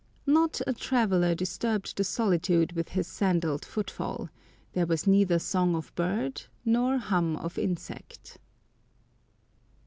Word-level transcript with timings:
Not 0.25 0.61
a 0.65 0.73
traveller 0.73 1.35
disturbed 1.35 1.95
the 1.95 2.03
solitude 2.03 2.71
with 2.71 2.89
his 2.89 3.05
sandalled 3.05 3.63
footfall; 3.63 4.29
there 4.73 4.87
was 4.87 5.05
neither 5.05 5.37
song 5.37 5.75
of 5.75 5.93
bird 5.93 6.41
nor 6.65 6.97
hum 6.97 7.35
of 7.35 7.55
insect. 7.59 8.39